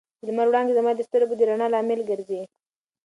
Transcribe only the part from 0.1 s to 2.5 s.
د لمر وړانګې زما د سترګو د رڼا لامل ګرځي.